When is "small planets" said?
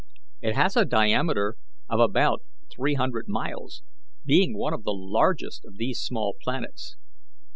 6.01-6.97